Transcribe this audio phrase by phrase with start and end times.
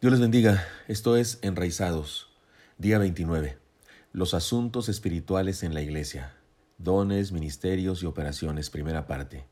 [0.00, 0.64] Dios les bendiga.
[0.86, 2.28] Esto es Enraizados,
[2.78, 3.58] día 29.
[4.12, 6.36] Los asuntos espirituales en la iglesia.
[6.78, 9.44] Dones, ministerios y operaciones, primera parte.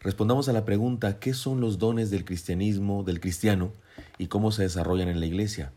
[0.00, 3.72] Respondamos a la pregunta, ¿qué son los dones del cristianismo, del cristiano,
[4.18, 5.72] y cómo se desarrollan en la iglesia?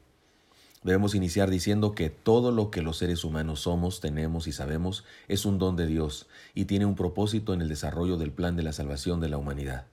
[0.81, 5.45] Debemos iniciar diciendo que todo lo que los seres humanos somos, tenemos y sabemos es
[5.45, 6.25] un don de Dios
[6.55, 9.85] y tiene un propósito en el desarrollo del plan de la salvación de la humanidad.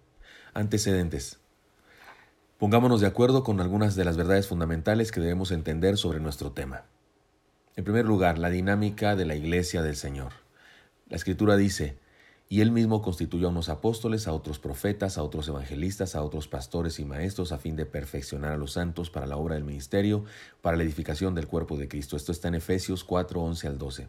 [0.54, 1.39] Antecedentes.
[2.60, 6.84] Pongámonos de acuerdo con algunas de las verdades fundamentales que debemos entender sobre nuestro tema.
[7.74, 10.32] En primer lugar, la dinámica de la iglesia del Señor.
[11.08, 11.96] La escritura dice,
[12.50, 16.48] y él mismo constituyó a unos apóstoles, a otros profetas, a otros evangelistas, a otros
[16.48, 20.26] pastores y maestros, a fin de perfeccionar a los santos para la obra del ministerio,
[20.60, 22.14] para la edificación del cuerpo de Cristo.
[22.14, 24.08] Esto está en Efesios 4, 11 al 12.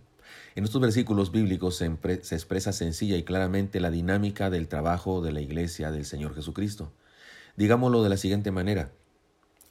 [0.55, 1.89] En estos versículos bíblicos se,
[2.21, 6.91] se expresa sencilla y claramente la dinámica del trabajo de la iglesia del Señor Jesucristo.
[7.61, 8.89] Digámoslo de la siguiente manera,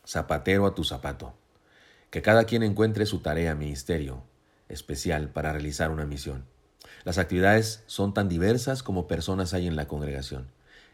[0.06, 1.34] zapatero a tu zapato.
[2.10, 4.22] Que cada quien encuentre su tarea, ministerio
[4.68, 6.44] especial para realizar una misión.
[7.02, 10.52] Las actividades son tan diversas como personas hay en la congregación.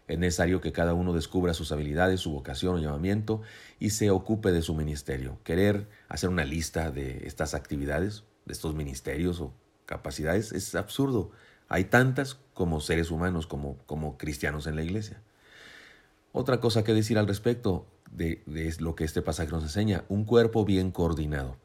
[0.09, 3.43] Es necesario que cada uno descubra sus habilidades, su vocación o llamamiento
[3.79, 5.39] y se ocupe de su ministerio.
[5.45, 9.53] Querer hacer una lista de estas actividades, de estos ministerios o
[9.85, 11.31] capacidades, es absurdo.
[11.69, 15.21] Hay tantas como seres humanos, como, como cristianos en la iglesia.
[16.39, 18.43] Otra cosa que decir al respecto de,
[18.79, 21.57] lo que este pasaje nos enseña, un cuerpo bien coordinado.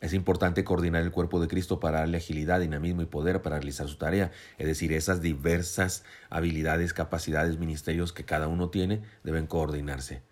[0.00, 3.88] Es importante coordinar el cuerpo de Cristo para darle agilidad, dinamismo y poder para realizar
[3.88, 10.22] su tarea, es decir, esas diversas habilidades, capacidades, ministerios que cada uno tiene deben coordinarse.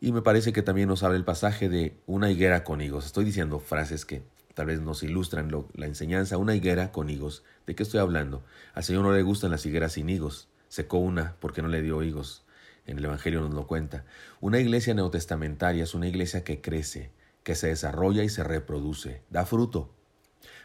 [0.00, 3.06] Y me parece que también nos habla el pasaje de una higuera con higos.
[3.06, 7.44] Estoy diciendo frases que tal vez nos ilustran la enseñanza, una higuera con higos.
[7.68, 8.42] ¿De qué estoy hablando?
[8.74, 10.48] Al Señor no le gustan las higueras sin higos.
[10.66, 12.43] Secó una porque no le dio higos
[12.86, 14.04] en el Evangelio nos lo cuenta.
[14.40, 17.10] Una iglesia neotestamentaria es una iglesia que crece,
[17.42, 19.90] que se desarrolla y se reproduce, da fruto.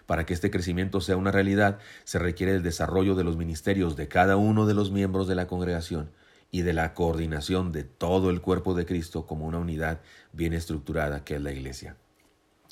[0.05, 4.07] Para que este crecimiento sea una realidad, se requiere el desarrollo de los ministerios de
[4.07, 6.11] cada uno de los miembros de la congregación
[6.51, 10.01] y de la coordinación de todo el cuerpo de Cristo como una unidad
[10.33, 11.95] bien estructurada que es la iglesia.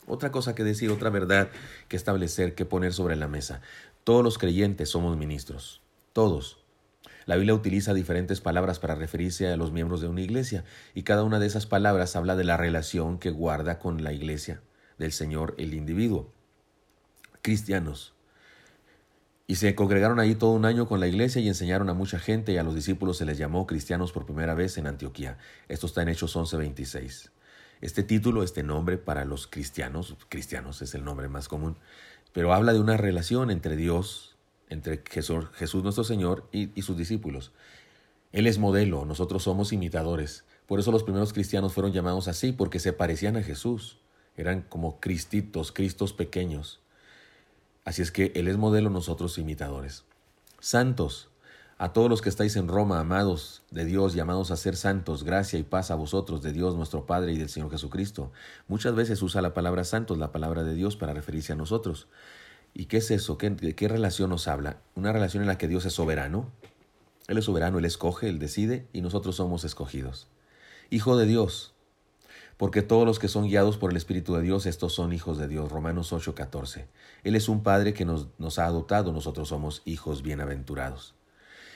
[0.07, 1.49] Otra cosa que decir, otra verdad
[1.89, 3.61] que establecer, que poner sobre la mesa.
[4.03, 5.81] Todos los creyentes somos ministros.
[6.13, 6.65] Todos.
[7.27, 10.63] La Biblia utiliza diferentes palabras para referirse a los miembros de una iglesia
[10.95, 14.61] y cada una de esas palabras habla de la relación que guarda con la iglesia
[14.97, 16.31] del Señor el individuo.
[17.41, 18.13] Cristianos.
[19.45, 22.53] Y se congregaron ahí todo un año con la iglesia y enseñaron a mucha gente
[22.53, 25.37] y a los discípulos se les llamó cristianos por primera vez en Antioquía.
[25.67, 27.31] Esto está en Hechos 11:26.
[27.81, 31.77] Este título, este nombre para los cristianos, cristianos es el nombre más común,
[32.31, 34.36] pero habla de una relación entre Dios,
[34.69, 37.51] entre Jesús, nuestro Señor y, sus discípulos.
[38.31, 40.43] Él es modelo, nosotros somos imitadores.
[40.65, 43.99] Por eso los primeros cristianos fueron llamados así, porque se parecían a Jesús.
[44.35, 46.81] Eran como cristitos, cristos pequeños.
[47.85, 50.03] Así es que Él es modelo, nosotros imitadores.
[50.59, 51.29] Santos,
[51.79, 55.59] a todos los que estáis en Roma, amados de Dios, llamados a ser santos, gracia
[55.59, 58.31] y paz a vosotros, de Dios nuestro Padre y del Señor Jesucristo.
[58.67, 62.07] Muchas veces usa la palabra santos, la palabra de Dios, para referirse a nosotros.
[62.73, 63.37] ¿Y qué es eso?
[63.37, 64.81] ¿Qué, ¿De qué relación nos habla?
[64.95, 66.51] Una relación en la que Dios es soberano.
[67.27, 70.27] Él es soberano, Él escoge, Él decide y nosotros somos escogidos.
[70.89, 71.73] Hijo de Dios,
[72.57, 75.47] porque todos los que son guiados por el Espíritu de Dios, estos son hijos de
[75.47, 75.71] Dios.
[75.71, 76.87] Romanos 8:14.
[77.23, 81.13] Él es un Padre que nos, nos, ha adoptado, nosotros somos hijos bienaventurados.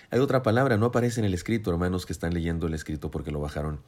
[0.10, 3.32] Hay otra palabra, no aparece en el escrito, hermanos que están leyendo el escrito porque
[3.32, 3.82] lo bajaron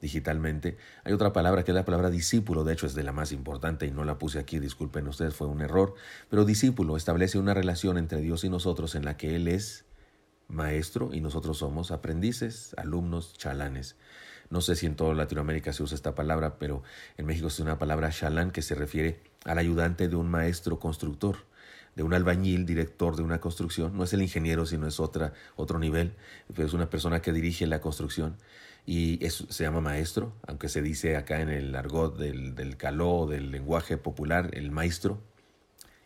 [0.00, 0.76] digitalmente.
[1.04, 3.86] Hay otra palabra que es la palabra discípulo, de hecho es de la más importante
[3.86, 5.94] y no la puse aquí, disculpen ustedes, fue un error,
[6.28, 9.84] pero discípulo establece una relación entre Dios y nosotros en la que Él es
[10.48, 13.96] maestro y nosotros somos aprendices, alumnos, chalanes.
[14.50, 16.82] No sé si en toda Latinoamérica se usa esta palabra, pero
[17.18, 21.36] en México es una palabra chalán que se refiere al ayudante de un maestro constructor,
[21.96, 23.94] de un albañil, director de una construcción.
[23.94, 26.14] No es el ingeniero, sino es otra, otro nivel,
[26.56, 28.36] es una persona que dirige la construcción
[28.88, 33.26] y eso se llama maestro, aunque se dice acá en el argot del, del caló,
[33.26, 35.20] del lenguaje popular, el maestro.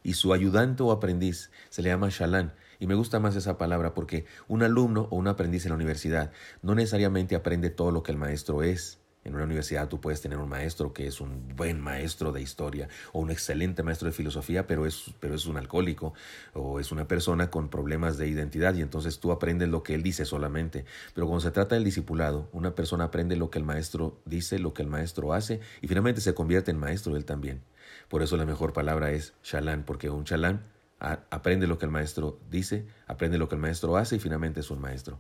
[0.03, 2.55] Y su ayudante o aprendiz se le llama shalán.
[2.81, 6.33] Y me gusta más esa palabra porque un alumno o un aprendiz en la universidad
[6.61, 10.39] no necesariamente aprende todo lo que el maestro es, en una universidad tú puedes tener
[10.39, 14.67] un maestro que es un buen maestro de historia o un excelente maestro de filosofía,
[14.67, 16.15] pero es, pero es un alcohólico
[16.55, 20.03] o es una persona con problemas de identidad y entonces tú aprendes lo que él
[20.03, 20.85] dice solamente.
[21.15, 24.75] Pero cuando se trata del discipulado, una persona aprende lo que el maestro dice, lo
[24.75, 27.63] que el maestro hace y finalmente se convierte en maestro él también.
[28.09, 30.65] Por eso la mejor palabra es shalán, porque un shalán
[30.99, 34.71] aprende lo que el maestro dice, aprende lo que el maestro hace y finalmente es
[34.71, 35.19] un maestro.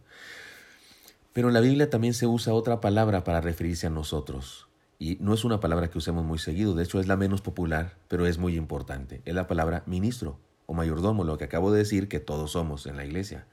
[1.32, 4.68] Pero en la Biblia también se usa otra palabra para referirse a nosotros,
[4.98, 7.96] y no es una palabra que usemos muy seguido, de hecho es la menos popular,
[8.06, 9.20] pero es muy importante.
[9.24, 12.96] Es la palabra ministro o mayordomo, lo que acabo de decir que todos somos en
[12.96, 13.46] la iglesia.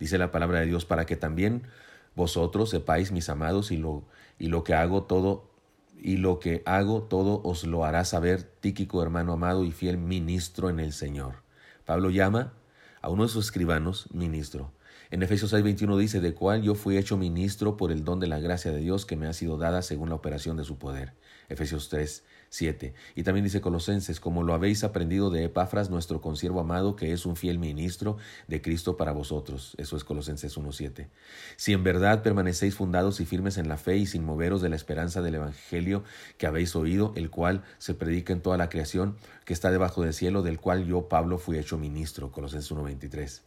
[0.00, 1.64] Dice la palabra de Dios para que también
[2.14, 4.04] vosotros sepáis, mis amados, y lo,
[4.38, 5.50] y lo que hago todo
[6.00, 10.68] y lo que hago todo os lo hará saber Tíquico, hermano amado y fiel ministro
[10.68, 11.36] en el Señor.
[11.84, 12.52] Pablo llama
[13.00, 14.70] a uno de sus escribanos ministro.
[15.14, 18.40] En Efesios 6:21 dice, de cual yo fui hecho ministro por el don de la
[18.40, 21.12] gracia de Dios que me ha sido dada según la operación de su poder.
[21.48, 22.24] Efesios 3,
[22.54, 22.94] 7.
[23.16, 27.26] Y también dice Colosenses, como lo habéis aprendido de Epafras, nuestro consiervo amado, que es
[27.26, 28.16] un fiel ministro
[28.46, 29.74] de Cristo para vosotros.
[29.76, 31.08] Eso es Colosenses 1.7.
[31.56, 34.76] Si en verdad permanecéis fundados y firmes en la fe y sin moveros de la
[34.76, 36.04] esperanza del Evangelio
[36.38, 40.14] que habéis oído, el cual se predica en toda la creación, que está debajo del
[40.14, 42.30] cielo, del cual yo, Pablo, fui hecho ministro.
[42.30, 43.42] Colosenses 1.23.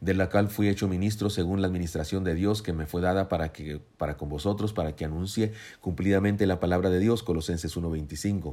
[0.00, 3.28] De la cual fui hecho ministro según la administración de Dios que me fue dada
[3.28, 7.22] para, que, para con vosotros, para que anuncie cumplidamente la palabra de Dios.
[7.22, 8.51] Colosenses 1.25.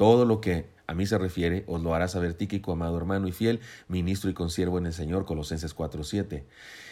[0.00, 3.32] Todo lo que a mí se refiere os lo hará saber Tíquico, amado hermano y
[3.32, 6.46] fiel, ministro y consiervo en el Señor, Colosenses 4:7.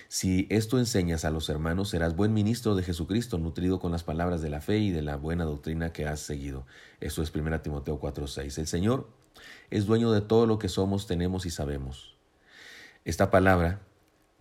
[0.09, 4.43] Si esto enseñas a los hermanos, serás buen ministro de Jesucristo, nutrido con las palabras
[4.43, 6.67] de la fe y de la buena doctrina que has seguido.
[7.01, 8.59] Eso es 1 Timoteo 4:6.
[8.59, 9.09] El Señor
[9.71, 12.15] es dueño de todo lo que somos, tenemos y sabemos.
[13.07, 13.81] Esta palabra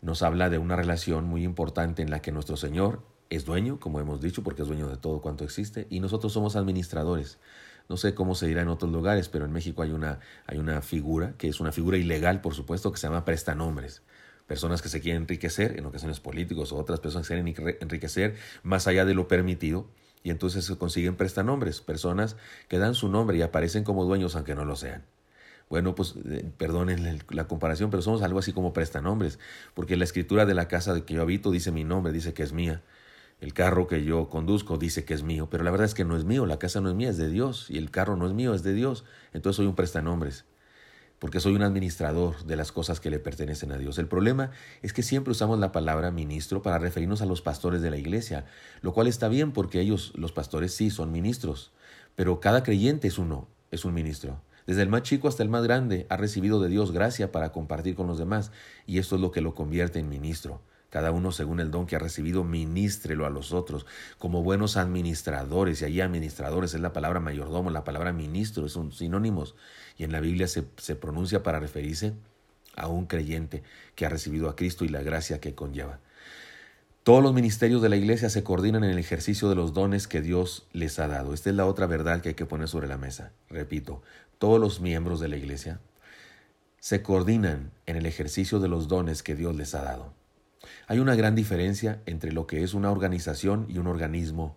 [0.01, 4.01] nos habla de una relación muy importante en la que nuestro Señor es dueño, como
[4.01, 7.39] hemos dicho, porque es dueño de todo cuanto existe, y nosotros somos administradores.
[7.89, 10.81] No sé cómo se dirá en otros lugares, pero en México hay una, hay una
[10.81, 14.01] figura, que es una figura ilegal, por supuesto, que se llama prestanombres.
[14.45, 18.35] Personas que se quieren enriquecer, en ocasiones políticos o otras personas que se quieren enriquecer
[18.63, 19.87] más allá de lo permitido,
[20.23, 22.35] y entonces se consiguen prestanombres, personas
[22.67, 25.03] que dan su nombre y aparecen como dueños aunque no lo sean.
[25.69, 29.37] Bueno, pues eh, perdonen la comparación, pero somos algo así como prestanombres,
[29.73, 32.43] porque la escritura de la casa de que yo habito dice mi nombre, dice que
[32.43, 32.81] es mía.
[33.39, 36.17] El carro que yo conduzco dice que es mío, pero la verdad es que no
[36.17, 38.33] es mío, la casa no es mía, es de Dios, y el carro no es
[38.33, 39.05] mío, es de Dios.
[39.31, 40.45] Entonces soy un prestanombres,
[41.19, 43.99] porque soy un administrador de las cosas que le pertenecen a Dios.
[43.99, 44.49] El problema
[44.81, 48.45] es que siempre usamos la palabra ministro para referirnos a los pastores de la iglesia,
[48.81, 51.71] lo cual está bien porque ellos, los pastores, sí son ministros,
[52.15, 54.41] pero cada creyente es uno, es un ministro.
[54.65, 57.93] Desde el más chico hasta el más grande ha recibido de Dios gracia para compartir
[57.93, 58.51] con los demás,
[58.87, 60.59] y esto es lo que lo convierte en ministro.
[60.89, 63.85] Cada uno según el don que ha recibido, ministrelo a los otros,
[64.17, 65.81] como buenos administradores.
[65.81, 69.55] Y allí administradores es la palabra mayordomo, la palabra ministro, son sinónimos.
[69.97, 72.13] Y en la Biblia se, se pronuncia para referirse
[72.75, 73.63] a un creyente
[73.95, 75.99] que ha recibido a Cristo y la gracia que conlleva.
[77.07, 80.21] Todos los ministerios de la iglesia se coordinan en el ejercicio de los dones que
[80.21, 81.33] Dios les ha dado.
[81.33, 83.31] Esta es la otra verdad que hay que poner sobre la mesa.
[83.49, 84.03] Repito,
[84.39, 85.79] todos los miembros de la iglesia
[86.79, 90.16] se coordinan en el ejercicio de los dones que Dios les ha dado.
[90.89, 94.55] Hay una gran diferencia entre lo que es una organización y un organismo,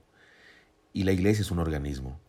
[0.93, 2.21] y la iglesia es un organismo.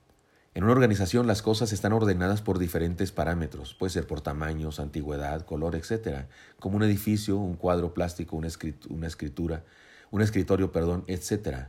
[0.55, 5.45] En una organización las cosas están ordenadas por diferentes parámetros, puede ser por tamaños, antigüedad,
[5.45, 6.25] color, etc.,
[6.59, 9.63] como un edificio, un cuadro plástico, una, escritura,
[10.09, 11.67] un escritorio, perdón, etc.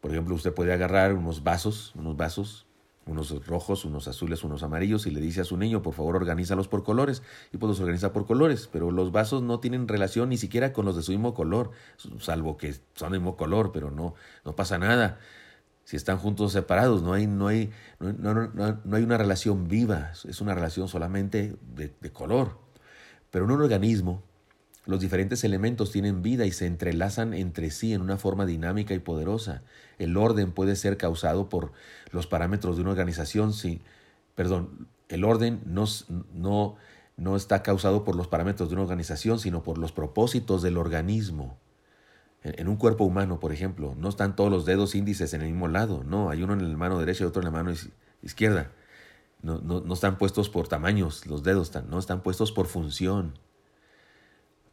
[0.00, 2.66] Por ejemplo, usted puede agarrar unos vasos, unos vasos
[3.06, 6.68] unos rojos, unos azules, unos amarillos, y le dice a su niño, por favor, organízalos
[6.68, 7.22] por colores,
[7.52, 10.84] y pues los organiza por colores, pero los vasos no tienen relación ni siquiera con
[10.84, 11.70] los de su mismo color,
[12.18, 14.14] salvo que son del mismo color, pero no,
[14.44, 15.18] no pasa nada.
[15.84, 20.12] Si están juntos separados, no hay, no hay, no, no, no hay una relación viva,
[20.12, 22.60] es una relación solamente de, de color.
[23.32, 24.22] Pero en un organismo,
[24.84, 28.98] los diferentes elementos tienen vida y se entrelazan entre sí en una forma dinámica y
[28.98, 29.62] poderosa.
[29.98, 31.72] El orden puede ser causado por
[32.10, 33.80] los parámetros de una organización, sí,
[34.34, 35.84] perdón, el orden no,
[36.34, 36.76] no,
[37.16, 41.58] no está causado por los parámetros de una organización, sino por los propósitos del organismo.
[42.42, 45.68] En, un cuerpo humano, por ejemplo, no están todos los dedos índices en el mismo
[45.68, 47.72] lado, no, hay uno en la mano derecha y otro en la mano
[48.20, 48.72] izquierda.
[49.42, 53.34] No, no, no están puestos por tamaños los dedos, no están puestos por función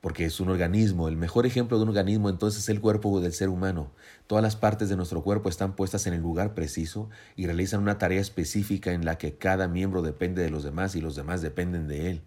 [0.02, 1.08] porque es un organismo.
[1.08, 3.92] El mejor ejemplo de un organismo entonces es el cuerpo del ser humano.
[4.28, 7.98] Todas las partes de nuestro cuerpo están puestas en el lugar preciso y realizan una
[7.98, 11.88] tarea específica en la que cada miembro depende de los demás y los demás dependen
[11.88, 12.22] de él.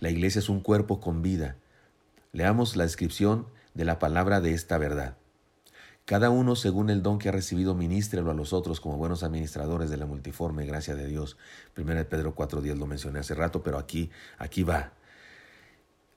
[0.00, 1.56] La iglesia es un cuerpo con vida.
[2.32, 5.16] Leamos la descripción de la palabra de esta verdad.
[6.04, 9.90] Cada uno según el don que ha recibido, ministrelo a los otros como buenos administradores
[9.90, 11.36] de la multiforme gracia de Dios.
[11.74, 14.92] Primera de Pedro 4.10 lo mencioné hace rato, pero aquí, aquí va.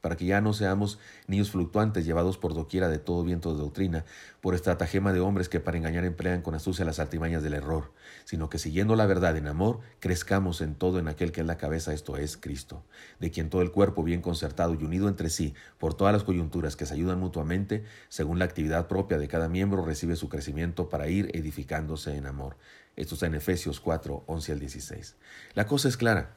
[0.00, 4.04] Para que ya no seamos niños fluctuantes llevados por doquiera de todo viento de doctrina,
[4.40, 7.92] por estratagema de hombres que para engañar emplean con astucia las artimañas del error,
[8.24, 11.58] sino que siguiendo la verdad en amor, crezcamos en todo en aquel que es la
[11.58, 12.84] cabeza, esto es Cristo,
[13.18, 16.76] de quien todo el cuerpo bien concertado y unido entre sí por todas las coyunturas
[16.76, 21.08] que se ayudan mutuamente, según la actividad propia de cada miembro, recibe su crecimiento para
[21.08, 22.56] ir edificándose en amor.
[22.96, 25.16] Esto está en Efesios 4, 11 al 16.
[25.54, 26.34] La cosa es clara.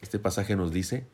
[0.00, 1.06] Este pasaje nos dice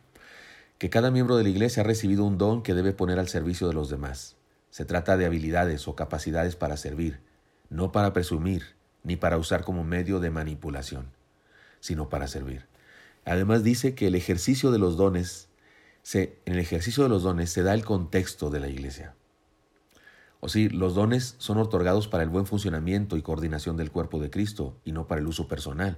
[0.84, 3.66] que cada miembro de la iglesia ha recibido un don que debe poner al servicio
[3.68, 4.36] de los demás.
[4.68, 7.20] Se trata de habilidades o capacidades para servir,
[7.70, 11.06] no para presumir, ni para usar como medio de manipulación,
[11.80, 12.66] sino para servir.
[13.24, 15.48] Además dice que el ejercicio de los dones,
[16.02, 19.14] se, en el ejercicio de los dones se da el contexto de la iglesia.
[20.40, 24.28] O sí, los dones son otorgados para el buen funcionamiento y coordinación del cuerpo de
[24.28, 25.96] Cristo y no para el uso personal.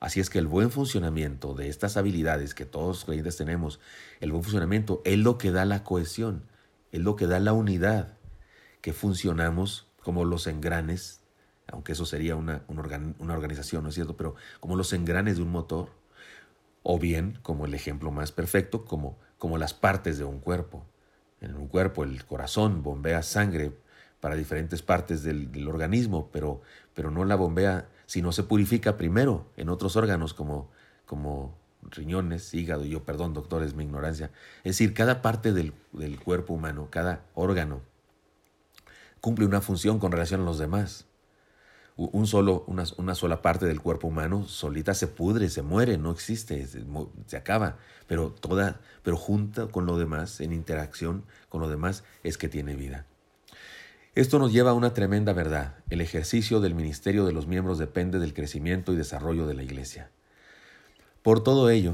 [0.00, 3.80] Así es que el buen funcionamiento de estas habilidades que todos los creyentes tenemos,
[4.20, 6.44] el buen funcionamiento es lo que da la cohesión,
[6.92, 8.16] es lo que da la unidad,
[8.80, 11.20] que funcionamos como los engranes,
[11.66, 14.16] aunque eso sería una, una organización, ¿no es cierto?
[14.16, 15.90] Pero como los engranes de un motor,
[16.82, 20.86] o bien, como el ejemplo más perfecto, como, como las partes de un cuerpo.
[21.40, 23.72] En un cuerpo el corazón bombea sangre
[24.20, 26.62] para diferentes partes del, del organismo, pero,
[26.94, 30.70] pero no la bombea si no se purifica primero en otros órganos como,
[31.04, 34.30] como riñones, hígado, yo perdón doctor, es mi ignorancia.
[34.64, 37.82] Es decir, cada parte del, del cuerpo humano, cada órgano,
[39.20, 41.04] cumple una función con relación a los demás.
[41.96, 46.10] Un solo, una, una, sola parte del cuerpo humano solita se pudre, se muere, no
[46.10, 46.86] existe, se,
[47.26, 47.76] se, acaba.
[48.06, 52.74] Pero toda, pero junta con lo demás, en interacción con lo demás, es que tiene
[52.74, 53.04] vida.
[54.18, 55.76] Esto nos lleva a una tremenda verdad.
[55.90, 60.10] El ejercicio del ministerio de los miembros depende del crecimiento y desarrollo de la Iglesia.
[61.22, 61.92] Por todo ello,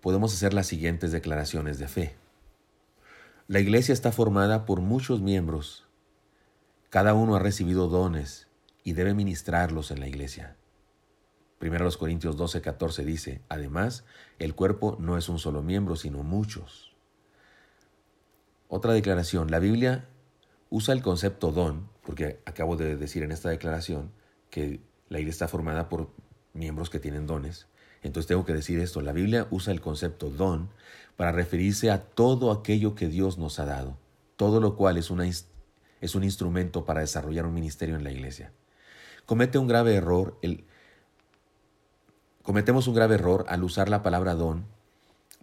[0.00, 2.14] podemos hacer las siguientes declaraciones de fe.
[3.48, 5.88] La Iglesia está formada por muchos miembros.
[6.88, 8.46] Cada uno ha recibido dones
[8.84, 10.54] y debe ministrarlos en la Iglesia.
[11.58, 14.04] Primero los Corintios 12, 14 dice, además,
[14.38, 16.94] el cuerpo no es un solo miembro, sino muchos.
[18.68, 20.09] Otra declaración, la Biblia
[20.70, 24.12] usa el concepto don, porque acabo de decir en esta declaración
[24.48, 26.10] que la iglesia está formada por
[26.54, 27.66] miembros que tienen dones.
[28.02, 30.70] Entonces tengo que decir esto, la Biblia usa el concepto don
[31.16, 33.98] para referirse a todo aquello que Dios nos ha dado,
[34.36, 38.52] todo lo cual es, una, es un instrumento para desarrollar un ministerio en la iglesia.
[39.26, 40.64] Comete un grave error, el,
[42.42, 44.64] cometemos un grave error al usar la palabra don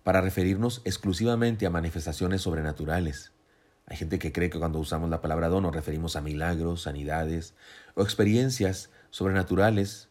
[0.04, 3.34] para referirnos exclusivamente a manifestaciones sobrenaturales.
[3.88, 7.54] Hay gente que cree que cuando usamos la palabra don nos referimos a milagros, sanidades
[7.96, 10.10] o experiencias sobrenaturales,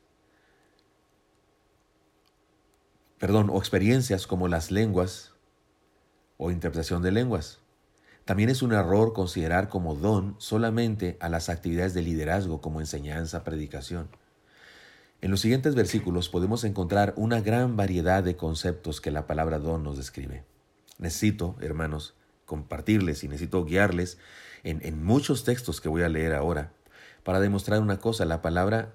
[3.18, 5.34] perdón, o experiencias como las lenguas
[6.38, 7.60] o interpretación de lenguas.
[8.24, 13.44] También es un error considerar como don solamente a las actividades de liderazgo como enseñanza,
[13.44, 14.08] predicación.
[15.20, 19.84] En los siguientes versículos podemos encontrar una gran variedad de conceptos que la palabra don
[19.84, 20.44] nos describe.
[20.98, 22.14] Necesito, hermanos,
[22.46, 24.18] compartirles y necesito guiarles
[24.64, 26.72] en, en muchos textos que voy a leer ahora
[27.22, 28.24] para demostrar una cosa.
[28.24, 28.94] La palabra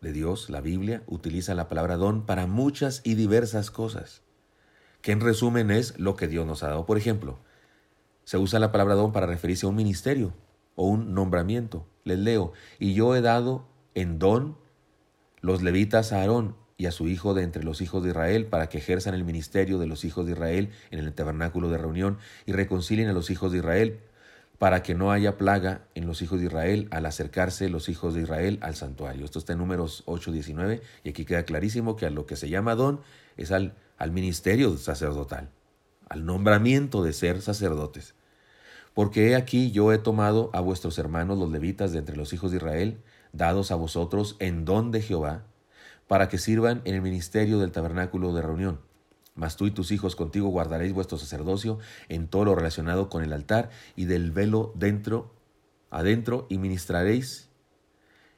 [0.00, 4.22] de Dios, la Biblia, utiliza la palabra don para muchas y diversas cosas,
[5.00, 6.84] que en resumen es lo que Dios nos ha dado.
[6.84, 7.38] Por ejemplo,
[8.24, 10.34] se usa la palabra don para referirse a un ministerio
[10.74, 11.86] o un nombramiento.
[12.04, 14.58] Les leo, y yo he dado en don
[15.40, 18.68] los levitas a Aarón y a su hijo de entre los hijos de Israel para
[18.68, 22.52] que ejerzan el ministerio de los hijos de Israel en el tabernáculo de reunión y
[22.52, 24.00] reconcilien a los hijos de Israel
[24.58, 28.22] para que no haya plaga en los hijos de Israel al acercarse los hijos de
[28.22, 29.24] Israel al santuario.
[29.24, 32.48] Esto está en números 8, 19 y aquí queda clarísimo que a lo que se
[32.48, 33.00] llama don
[33.36, 35.50] es al, al ministerio sacerdotal,
[36.08, 38.14] al nombramiento de ser sacerdotes.
[38.92, 42.50] Porque he aquí yo he tomado a vuestros hermanos los levitas de entre los hijos
[42.50, 43.02] de Israel,
[43.32, 45.44] dados a vosotros en don de Jehová,
[46.08, 48.80] para que sirvan en el ministerio del tabernáculo de reunión.
[49.34, 53.32] Mas tú y tus hijos contigo guardaréis vuestro sacerdocio en todo lo relacionado con el
[53.32, 55.34] altar y del velo dentro,
[55.90, 57.48] adentro, y ministraréis.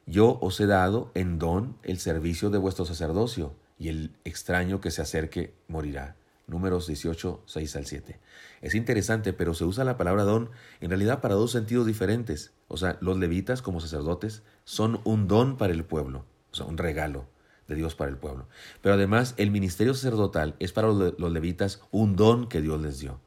[0.05, 4.91] Yo os he dado en don el servicio de vuestro sacerdocio, y el extraño que
[4.91, 6.17] se acerque morirá.
[6.47, 8.19] Números 18, 6 al 7.
[8.61, 10.49] Es interesante, pero se usa la palabra don
[10.81, 12.51] en realidad para dos sentidos diferentes.
[12.67, 16.77] O sea, los levitas como sacerdotes son un don para el pueblo, o sea, un
[16.77, 17.27] regalo
[17.69, 18.47] de Dios para el pueblo.
[18.81, 23.21] Pero además el ministerio sacerdotal es para los levitas un don que Dios les dio.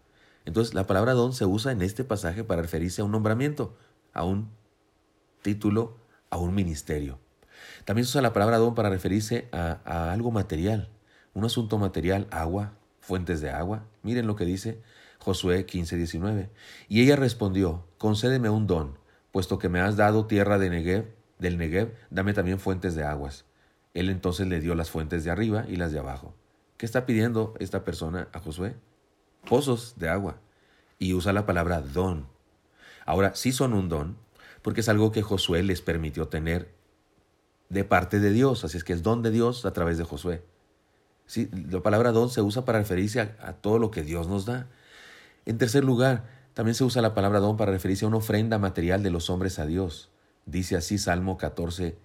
[0.44, 3.76] Entonces la palabra don se usa en este pasaje para referirse a un nombramiento,
[4.12, 4.50] a un
[5.40, 5.96] título,
[6.28, 7.20] a un ministerio.
[7.84, 10.90] También se usa la palabra don para referirse a, algo material,
[11.32, 13.86] un asunto material, agua, fuentes de agua.
[14.02, 14.82] Miren lo que dice
[15.20, 16.50] Josué 15, 19.
[16.88, 18.98] Y ella respondió, concédeme un don,
[19.30, 23.44] puesto que me has dado tierra de Negev, del Negev, dame también fuentes de aguas.
[23.94, 26.34] Él entonces le dio las fuentes de arriba y las de abajo.
[26.76, 28.74] ¿Qué está pidiendo esta persona a Josué?
[29.48, 30.40] Pozos de agua.
[30.98, 32.26] Y usa la palabra don.
[33.04, 34.16] Ahora, sí son un don,
[34.62, 36.72] porque es algo que Josué les permitió tener
[37.68, 38.64] de parte de Dios.
[38.64, 40.42] Así es que es don de Dios a través de Josué.
[41.26, 44.68] Sí, la palabra don se usa para referirse a, todo lo que Dios nos da.
[45.46, 49.02] En tercer lugar, también se usa la palabra don para referirse a una ofrenda material
[49.02, 50.10] de los hombres a Dios.
[50.46, 51.96] Dice así Salmo 14,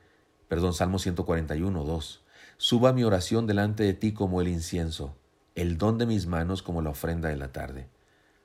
[0.47, 2.23] perdón, Salmo 141, 2.
[2.57, 5.15] Suba mi oración delante de ti como el incienso,
[5.55, 7.87] el don de mis manos como la ofrenda de la tarde.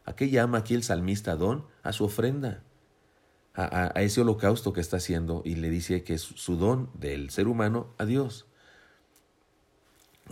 [0.05, 1.65] ¿A qué llama aquí el salmista don?
[1.83, 2.63] A su ofrenda,
[3.55, 7.31] a, a ese holocausto que está haciendo y le dice que es su don del
[7.31, 8.47] ser humano a Dios.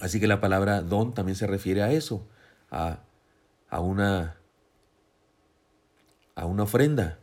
[0.00, 2.26] Así que la palabra don también se refiere a eso,
[2.70, 3.00] a,
[3.68, 4.36] a, una,
[6.34, 7.18] a una ofrenda.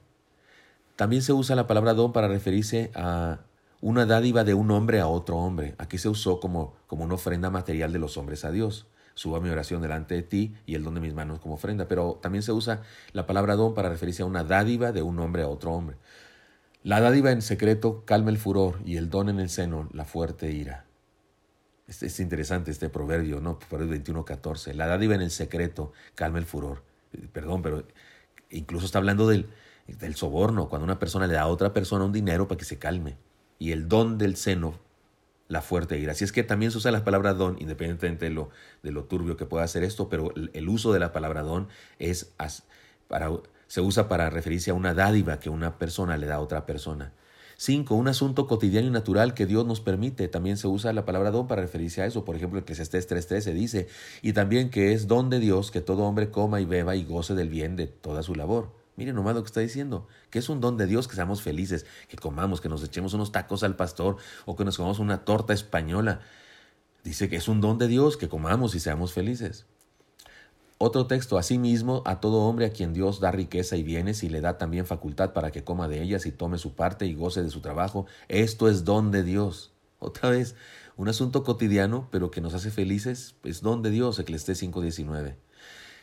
[0.96, 3.40] También se usa la palabra don para referirse a
[3.82, 5.76] una dádiva de un hombre a otro hombre.
[5.78, 8.88] Aquí se usó como, como una ofrenda material de los hombres a Dios.
[9.14, 11.88] Suba mi oración delante de ti y el don de mis manos como ofrenda.
[11.88, 12.82] Pero también se usa
[13.14, 15.98] la palabra don para referirse a una dádiva de un hombre a otro hombre.
[16.84, 20.52] La dádiva en secreto calma el furor y el don en el seno la fuerte
[20.52, 20.86] ira.
[21.88, 23.60] Es, interesante este proverbio, ¿no?
[23.60, 24.74] Proverbio 21, 14.
[24.74, 26.84] La dádiva en el secreto calma el furor.
[27.32, 27.84] Perdón, pero
[28.50, 29.50] incluso está hablando del,
[29.88, 32.78] del soborno, cuando una persona le da a otra persona un dinero para que se
[32.78, 33.18] calme.
[33.60, 34.80] Y el don del seno,
[35.48, 36.12] la fuerte ira.
[36.12, 38.50] Así es que también se usa la palabra don, independientemente de lo,
[38.84, 41.68] de lo turbio que pueda hacer esto, pero el, uso de la palabra don
[42.00, 42.34] es
[43.08, 43.32] para,
[43.68, 47.14] se usa para referirse a una dádiva que una persona le da a otra persona.
[47.60, 50.28] Cinco, un asunto cotidiano y natural que Dios nos permite.
[50.28, 52.24] También se usa la palabra don para referirse a eso.
[52.24, 53.88] Por ejemplo, el estés 3.13 dice,
[54.22, 57.34] y también que es don de Dios que todo hombre coma y beba y goce
[57.34, 58.77] del bien de toda su labor.
[58.98, 61.86] Miren nomás lo que está diciendo, que es un don de Dios que seamos felices,
[62.10, 65.54] que comamos, que nos echemos unos tacos al pastor o que nos comamos una torta
[65.54, 66.22] española.
[67.04, 69.68] Dice que es un don de Dios que comamos y seamos felices.
[70.80, 74.42] Otro texto, asimismo, a todo hombre a quien Dios da riqueza y bienes y le
[74.42, 77.52] da también facultad para que coma de ellas y tome su parte y goce de
[77.52, 79.74] su trabajo, esto es don de Dios.
[80.00, 80.56] Otra vez,
[80.96, 85.36] un asunto cotidiano, pero que nos hace felices, es don de Dios, Eclesiastés 5.19.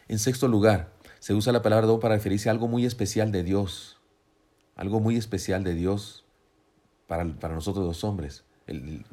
[0.07, 0.94] En sexto lugar,
[1.25, 3.99] se usa la palabra don para referirse a algo muy especial de Dios,
[4.77, 6.27] algo muy especial de Dios
[7.07, 8.45] para, para nosotros los hombres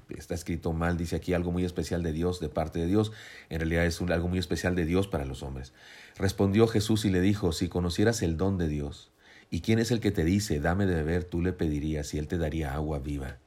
[0.09, 3.13] está escrito mal, dice aquí algo muy especial de Dios, de parte de Dios.
[3.47, 5.71] En realidad es algo muy especial de Dios para los hombres.
[6.17, 9.13] Respondió Jesús y le dijo, si conocieras el don de Dios,
[9.49, 12.27] ¿y quién es el que te dice, dame de beber, tú le pedirías y él
[12.27, 13.37] te daría agua viva?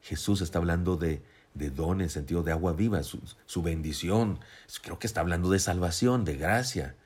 [0.00, 4.40] Jesús está hablando de, de don en sentido de agua viva, su, su bendición.
[4.82, 6.96] Creo que está hablando de salvación, de gracia.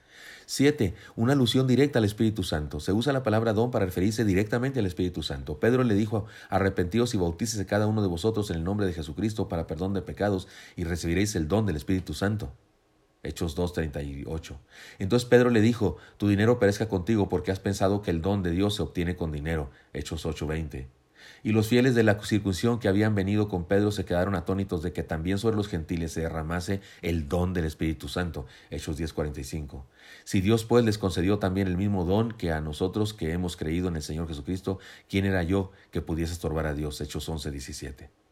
[0.47, 0.95] 7.
[1.17, 2.81] Una alusión directa al Espíritu Santo.
[2.81, 5.59] Se usa la palabra don para referirse directamente al Espíritu Santo.
[5.59, 9.49] Pedro le dijo, arrepentíos y bautícese cada uno de vosotros en el nombre de Jesucristo
[9.49, 12.53] para perdón de pecados y recibiréis el don del Espíritu Santo.
[13.23, 14.57] Hechos 2.38.
[14.99, 18.51] Entonces Pedro le dijo, tu dinero perezca contigo porque has pensado que el don de
[18.51, 19.71] Dios se obtiene con dinero.
[19.93, 20.87] Hechos 8.20.
[21.45, 24.95] Y los fieles de la circuncisión que habían venido con Pedro se quedaron atónitos de
[24.95, 28.47] que también sobre los gentiles se derramase el don del Espíritu Santo.
[28.71, 29.85] Hechos 10:45.
[30.25, 33.89] Si Dios pues les concedió también el mismo don que a nosotros que hemos creído
[33.89, 36.99] en el Señor Jesucristo, ¿quién era yo que pudiese estorbar a Dios?
[37.03, 38.24] Hechos 11:17.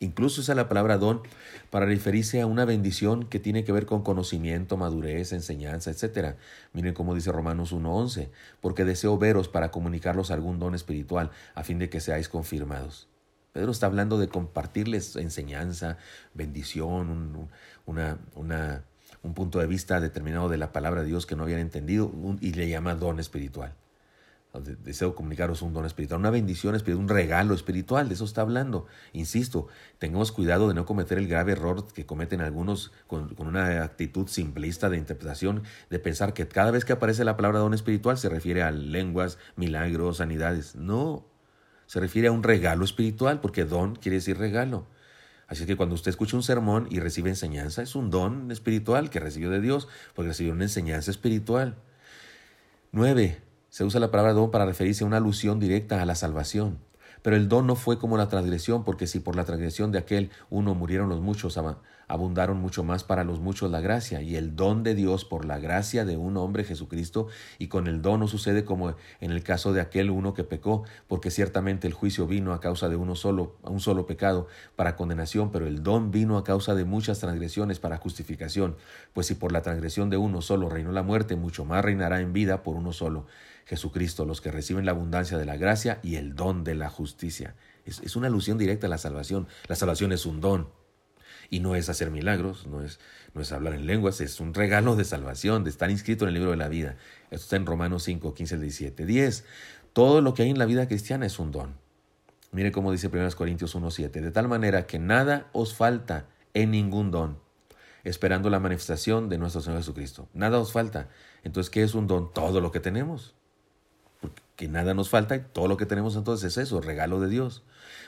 [0.00, 1.22] Incluso usa la palabra don
[1.70, 6.34] para referirse a una bendición que tiene que ver con conocimiento, madurez, enseñanza, etc.
[6.72, 8.28] Miren cómo dice Romanos 1.11,
[8.60, 13.08] porque deseo veros para comunicarlos algún don espiritual, a fin de que seáis confirmados.
[13.52, 15.96] Pedro está hablando de compartirles enseñanza,
[16.34, 17.48] bendición,
[17.86, 18.82] una, una,
[19.22, 22.52] un punto de vista determinado de la palabra de Dios que no habían entendido y
[22.54, 23.74] le llama don espiritual
[24.60, 28.86] deseo comunicaros un don espiritual, una bendición espiritual, un regalo espiritual, de eso está hablando.
[29.12, 34.28] Insisto, tengamos cuidado de no cometer el grave error que cometen algunos con, una actitud
[34.28, 38.28] simplista de interpretación, de pensar que cada vez que aparece la palabra don espiritual se
[38.28, 40.76] refiere a lenguas, milagros, sanidades.
[40.76, 41.26] No,
[41.86, 44.86] se refiere a un regalo espiritual, porque don quiere decir regalo.
[45.46, 49.20] Así que cuando usted escucha un sermón y recibe enseñanza, es un don espiritual que
[49.20, 51.76] recibió de Dios, porque recibió una enseñanza espiritual.
[52.92, 53.42] Nueve,
[53.74, 56.78] se usa la palabra don para referirse a una alusión directa a la salvación.
[57.22, 60.30] Pero el don no fue como la transgresión, porque si por la transgresión de aquel
[60.48, 61.58] uno murieron los muchos,
[62.06, 64.22] abundaron mucho más para los muchos la gracia.
[64.22, 67.26] Y el don de Dios por la gracia de un hombre Jesucristo,
[67.58, 70.84] y con el don no sucede como en el caso de aquel uno que pecó,
[71.08, 75.50] porque ciertamente el juicio vino a causa de uno solo, un solo pecado para condenación,
[75.50, 78.76] pero el don vino a causa de muchas transgresiones para justificación.
[79.14, 82.32] Pues si por la transgresión de uno solo reinó la muerte, mucho más reinará en
[82.32, 83.26] vida por uno solo
[83.66, 87.54] Jesucristo, los que reciben la abundancia de la gracia y el don de la justicia.
[87.84, 89.46] Es, una alusión directa a la salvación.
[89.68, 90.68] La salvación es un don
[91.50, 92.98] y no es hacer milagros, no es,
[93.34, 96.34] no es hablar en lenguas, es un regalo de salvación, de estar inscrito en el
[96.34, 96.96] libro de la vida.
[97.30, 99.06] Esto está en Romanos 5, 15 17.
[99.06, 99.44] 10.
[99.92, 101.74] Todo lo que hay en la vida cristiana es un don.
[102.52, 104.20] Mire cómo dice 1 Corintios 1, 7.
[104.20, 107.38] De tal manera que nada os falta en ningún don,
[108.04, 110.28] esperando la manifestación de nuestro Señor Jesucristo.
[110.34, 111.08] Nada os falta.
[111.42, 112.32] Entonces, ¿qué es un don?
[112.32, 113.34] Todo lo que tenemos
[114.56, 117.62] que nada nos falta y todo lo que tenemos entonces es eso, regalo de Dios.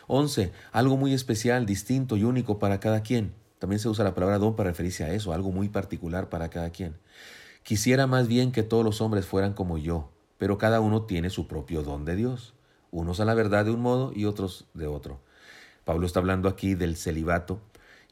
[0.06, 0.52] 11.
[0.72, 3.34] Algo muy especial, distinto y único para cada quien.
[3.58, 6.70] También se usa la palabra don para referirse a eso, algo muy particular para cada
[6.70, 6.96] quien.
[7.62, 11.48] Quisiera más bien que todos los hombres fueran como yo, pero cada uno tiene su
[11.48, 12.54] propio don de Dios,
[12.90, 15.20] unos a la verdad de un modo y otros de otro.
[15.84, 17.60] Pablo está hablando aquí del celibato,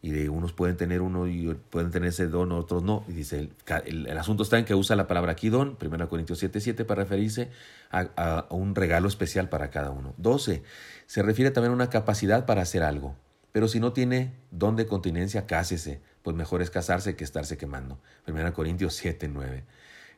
[0.05, 3.07] y de unos pueden tener uno y pueden tener ese don, otros no.
[3.09, 3.49] Y dice,
[3.87, 7.05] el, asunto está en que usa la palabra aquí don, 1 Corintios 7, 7, para
[7.05, 7.49] referirse
[7.91, 10.13] a, un regalo especial para cada uno.
[10.19, 10.63] 12.
[11.07, 13.17] Se refiere también a una capacidad para hacer algo.
[13.51, 17.99] Pero si no tiene don de continencia, cásese, pues mejor es casarse que estarse quemando.
[18.27, 19.65] 1 Corintios 7, 9.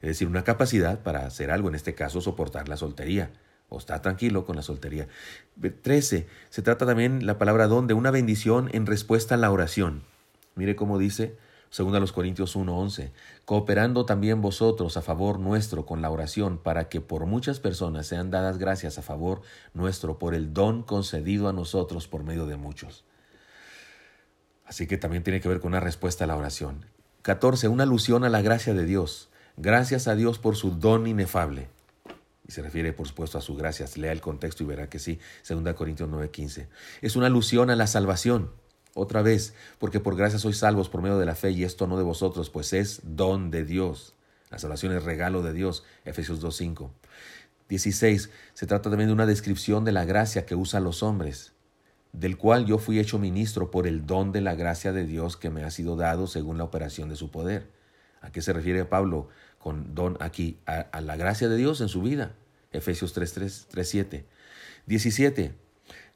[0.00, 3.30] Es decir, una capacidad para hacer algo, en este caso soportar la soltería
[3.68, 5.08] o está tranquilo con la soltería.
[5.82, 6.26] 13.
[6.50, 10.02] Se trata también la palabra don de una bendición en respuesta a la oración.
[10.54, 11.36] Mire cómo dice,
[11.70, 13.10] según a los Corintios 1:11,
[13.44, 18.30] cooperando también vosotros a favor nuestro con la oración para que por muchas personas sean
[18.30, 19.42] dadas gracias a favor
[19.74, 23.04] nuestro por el don concedido a nosotros por medio de muchos.
[24.64, 26.86] Así que también tiene que ver con una respuesta a la oración.
[27.22, 27.68] 14.
[27.68, 29.28] Una alusión a la gracia de Dios.
[29.56, 31.68] Gracias a Dios por su don inefable
[32.46, 33.86] y se refiere por supuesto a su gracia.
[33.96, 36.68] Lea el contexto y verá que sí, 2 Corintios 9:15.
[37.02, 38.50] Es una alusión a la salvación.
[38.94, 41.98] Otra vez, porque por gracia sois salvos por medio de la fe y esto no
[41.98, 44.14] de vosotros, pues es don de Dios.
[44.50, 46.90] La salvación es regalo de Dios, Efesios 2:5.
[47.68, 48.30] 16.
[48.54, 51.52] Se trata también de una descripción de la gracia que usa los hombres,
[52.12, 55.50] del cual yo fui hecho ministro por el don de la gracia de Dios que
[55.50, 57.75] me ha sido dado según la operación de su poder.
[58.26, 60.58] ¿A qué se refiere Pablo con don aquí?
[60.66, 62.34] A, la gracia de Dios en su vida.
[62.72, 64.26] Efesios 3, 3, 3, 7.
[64.86, 65.54] 17.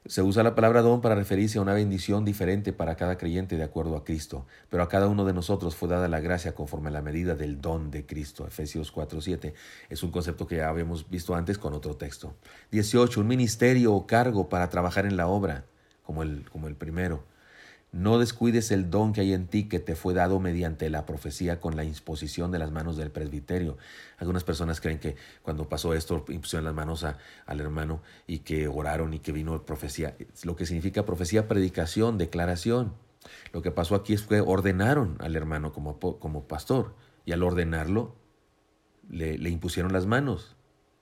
[0.05, 3.63] Se usa la palabra don para referirse a una bendición diferente para cada creyente de
[3.63, 6.91] acuerdo a Cristo, pero a cada uno de nosotros fue dada la gracia conforme a
[6.91, 8.45] la medida del don de Cristo.
[8.45, 9.53] Efesios 4:7
[9.89, 12.35] es un concepto que ya habíamos visto antes con otro texto.
[12.71, 13.21] 18.
[13.21, 15.65] Un ministerio o cargo para trabajar en la obra,
[16.03, 17.23] como el, como el primero.
[17.91, 21.59] No descuides el don que hay en ti que te fue dado mediante la profecía
[21.59, 23.77] con la imposición de las manos del presbiterio.
[24.17, 29.13] Algunas personas creen que cuando pasó esto impusieron las manos al hermano y que oraron
[29.13, 30.15] y que vino profecía.
[30.43, 32.93] Lo que significa profecía, predicación, declaración.
[33.51, 38.15] Lo que pasó aquí es que ordenaron al hermano como, como pastor y al ordenarlo
[39.09, 40.55] le, le impusieron las manos.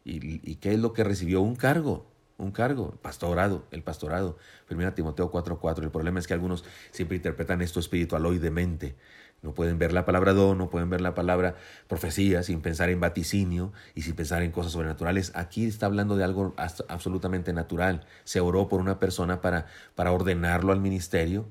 [0.03, 1.41] ¿Y, ¿Y qué es lo que recibió?
[1.41, 2.07] Un cargo
[2.39, 4.37] un cargo, pastorado, el pastorado.
[4.65, 5.83] Primera Timoteo 4:4.
[5.83, 8.95] El problema es que algunos siempre interpretan esto espiritualoidemente.
[9.41, 11.55] No pueden ver la palabra don, no pueden ver la palabra
[11.87, 15.31] profecía sin pensar en vaticinio y sin pensar en cosas sobrenaturales.
[15.35, 16.53] Aquí está hablando de algo
[16.87, 18.05] absolutamente natural.
[18.23, 21.47] Se oró por una persona para, para ordenarlo al ministerio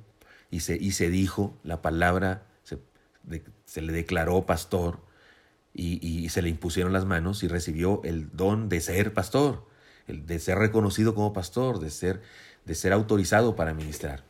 [0.50, 2.78] y se, y se dijo la palabra, se,
[3.64, 5.00] se le declaró pastor
[5.72, 9.67] y, y se le impusieron las manos y recibió el don de ser pastor
[10.08, 12.20] de ser reconocido como pastor, de ser,
[12.64, 14.24] de ser autorizado para ministrar.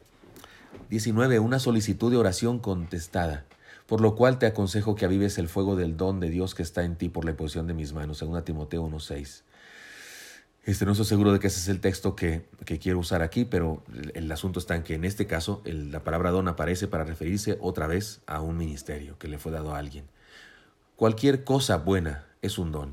[0.91, 1.38] 19.
[1.38, 3.45] Una solicitud de oración contestada,
[3.87, 6.85] por lo cual te aconsejo que avives el fuego del don de Dios que está
[6.85, 9.43] en ti por la imposición de mis manos, según Timoteo 1.6.
[10.69, 12.45] Este, no estoy seguro de que ese es el texto que,
[12.79, 16.47] quiero usar aquí, pero el, asunto está en que en este caso la palabra don
[16.47, 20.05] aparece para referirse otra vez a un ministerio que le fue dado a alguien.
[20.95, 22.93] Cualquier cosa buena es un don.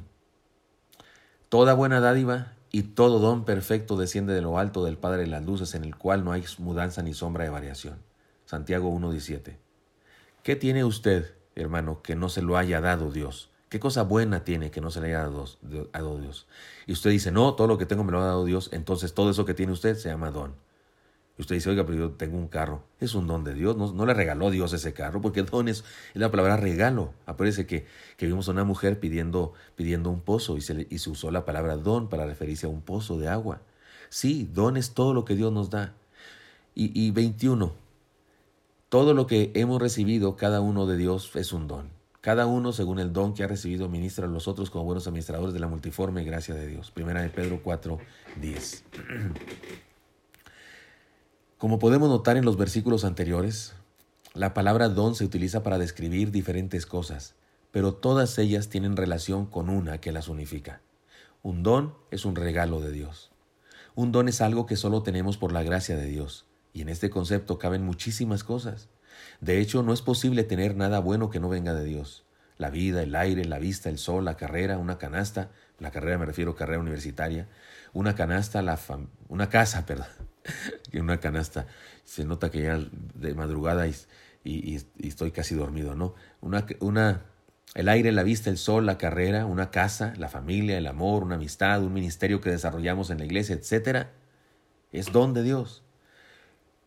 [1.50, 5.46] Toda buena dádiva y todo don perfecto desciende de lo alto del Padre de las
[5.46, 8.00] Luces, en el cual no hay mudanza ni sombra de variación.
[8.44, 9.56] Santiago 1.17.
[10.44, 13.50] ¿Qué tiene usted, hermano, que no se lo haya dado Dios?
[13.70, 16.48] ¿Qué cosa buena tiene que no se le haya dado Dios?
[16.86, 19.30] Y usted dice, no, todo lo que tengo me lo ha dado Dios, entonces todo
[19.30, 20.54] eso que tiene usted se llama don.
[21.38, 22.84] Usted dice, oiga, pero yo tengo un carro.
[23.00, 23.76] Es un don de Dios.
[23.76, 27.13] No, le regaló Dios ese carro, porque don es, la palabra regalo.
[27.26, 31.10] Aparece que, que vimos a una mujer pidiendo, pidiendo un pozo y se, y se
[31.10, 33.62] usó la palabra don para referirse a un pozo de agua.
[34.10, 35.93] Sí, don es todo lo que Dios nos da.
[36.74, 37.74] Y, y 21.
[38.88, 41.89] Todo lo que hemos recibido, cada uno de Dios es un don.
[42.21, 45.54] Cada uno, según el don que ha recibido, ministra a los otros como buenos administradores
[45.54, 46.91] de la multiforme gracia de Dios.
[46.91, 48.00] Primera de Pedro 4,
[48.41, 48.84] 10.
[51.65, 53.73] Como podemos notar en los versículos anteriores,
[54.36, 57.34] la palabra don se utiliza para describir diferentes cosas,
[57.71, 60.82] pero todas ellas tienen relación con una que las unifica.
[61.41, 63.32] Un don es un regalo de Dios.
[63.95, 67.10] Un don es algo que solo tenemos por la gracia de Dios, y en este
[67.10, 68.88] concepto caben muchísimas cosas.
[69.41, 72.25] De hecho, no es posible tener nada bueno que no venga de Dios.
[72.60, 75.49] La vida, el aire, la vista, el sol, la carrera, una canasta,
[75.80, 77.49] la carrera me refiero a carrera universitaria,
[77.91, 78.80] una canasta, la
[79.30, 80.06] una casa, perdón,
[80.93, 81.67] una canasta.
[82.03, 82.79] Se nota que ya
[83.15, 83.95] de madrugada y,
[84.43, 86.15] y, estoy casi dormido, ¿no?
[86.41, 87.25] Una, una,
[87.73, 91.36] el aire, la vista, el sol, la carrera, una casa, la familia, el amor, una
[91.36, 94.12] amistad, un ministerio que desarrollamos en la iglesia, etcétera,
[94.91, 95.84] es don de Dios.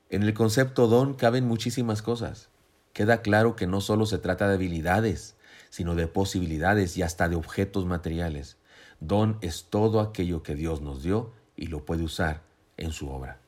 [0.09, 2.49] En el concepto don caben muchísimas cosas.
[2.95, 5.37] Queda claro que no solo se trata de habilidades,
[5.69, 8.57] sino de posibilidades y hasta de objetos materiales.
[9.01, 12.43] Don es todo aquello que Dios nos dio y lo puede usar
[12.77, 13.41] en su obra.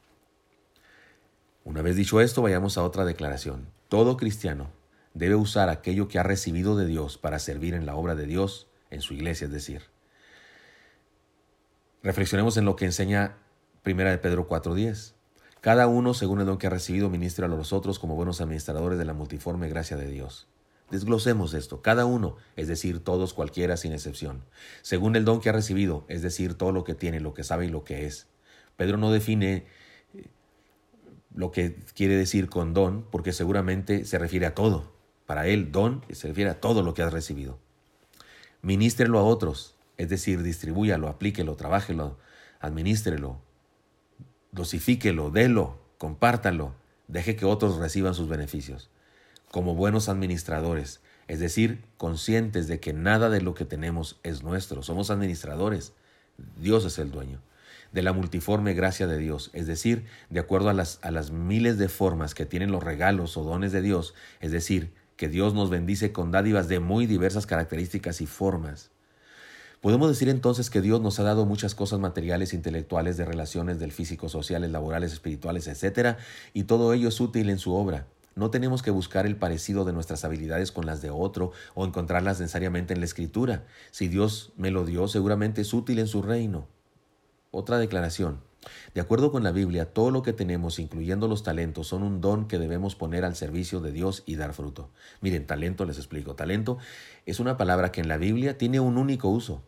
[1.64, 3.68] Una vez dicho esto, vayamos a otra declaración.
[3.88, 4.70] Todo cristiano
[5.14, 8.68] debe usar aquello que ha recibido de Dios para servir en la obra de Dios
[8.90, 9.82] en su iglesia, es decir.
[12.02, 13.36] Reflexionemos en lo que enseña
[13.84, 15.14] 1 de Pedro 4:10.
[15.60, 18.98] Cada uno, según el don que ha recibido, ministra a los otros como buenos administradores
[18.98, 20.48] de la multiforme gracia de Dios.
[20.90, 21.82] Desglosemos esto.
[21.82, 24.44] Cada uno, es decir, todos cualquiera sin excepción.
[24.80, 27.66] Según el don que ha recibido, es decir, todo lo que tiene, lo que sabe
[27.66, 28.26] y lo que es.
[28.76, 29.66] Pedro no define
[31.34, 34.92] lo que quiere decir con don, porque seguramente se refiere a todo.
[35.26, 37.58] Para él, don se refiere a todo lo que has recibido.
[38.62, 42.18] Ministrelo a otros, es decir, distribúyalo, aplíquelo, trabájelo,
[42.60, 43.40] administrelo,
[44.52, 46.74] dosifíquelo, délo, compártalo,
[47.08, 48.90] deje que otros reciban sus beneficios.
[49.50, 54.82] Como buenos administradores, es decir, conscientes de que nada de lo que tenemos es nuestro,
[54.82, 55.92] somos administradores,
[56.56, 57.40] Dios es el dueño
[57.92, 61.78] de la multiforme gracia de Dios, es decir, de acuerdo a las, a las miles
[61.78, 65.68] de formas que tienen los regalos o dones de Dios, es decir, que Dios nos
[65.68, 68.90] bendice con dádivas de muy diversas características y formas.
[69.80, 73.92] Podemos decir entonces que Dios nos ha dado muchas cosas materiales, intelectuales, de relaciones, del
[73.92, 76.16] físico, sociales, laborales, espirituales, etc.
[76.52, 78.06] Y todo ello es útil en su obra.
[78.34, 82.40] No tenemos que buscar el parecido de nuestras habilidades con las de otro o encontrarlas
[82.40, 83.64] necesariamente en la escritura.
[83.90, 86.68] Si Dios me lo dio, seguramente es útil en su reino.
[87.50, 88.40] Otra declaración.
[88.94, 92.46] De acuerdo con la Biblia, todo lo que tenemos, incluyendo los talentos, son un don
[92.46, 94.90] que debemos poner al servicio de Dios y dar fruto.
[95.20, 96.34] Miren, talento les explico.
[96.34, 96.78] Talento
[97.26, 99.62] es una palabra que en la Biblia tiene un único uso.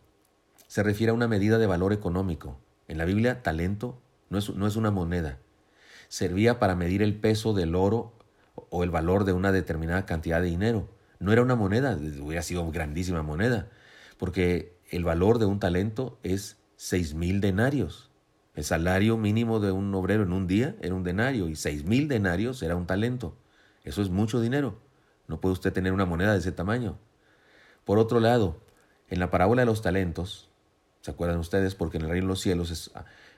[0.67, 2.59] Se refiere a una medida de valor económico.
[2.87, 5.39] En la Biblia, talento no es, no es una moneda.
[6.07, 8.13] Servía para medir el peso del oro
[8.69, 10.89] o el valor de una determinada cantidad de dinero.
[11.19, 13.69] No era una moneda, hubiera sido grandísima moneda,
[14.17, 18.09] porque el valor de un talento es seis mil denarios.
[18.55, 22.09] El salario mínimo de un obrero en un día era un denario y seis mil
[22.09, 23.37] denarios era un talento.
[23.85, 24.77] Eso es mucho dinero.
[25.29, 26.97] No puede usted tener una moneda de ese tamaño.
[27.85, 28.59] Por otro lado,
[29.07, 30.49] en la parábola de los talentos,
[30.99, 31.73] ¿se acuerdan ustedes?
[31.73, 32.91] Porque en el reino de los cielos es,